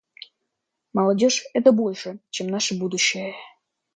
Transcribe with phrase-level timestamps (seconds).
[0.93, 3.35] Молодежь— это больше, чем наше будущее.